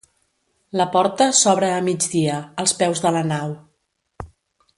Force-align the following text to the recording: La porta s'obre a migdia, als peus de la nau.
La 0.79 0.87
porta 0.95 1.27
s'obre 1.41 1.69
a 1.73 1.83
migdia, 1.89 2.39
als 2.65 2.75
peus 2.81 3.05
de 3.05 3.13
la 3.19 3.23
nau. 3.35 3.55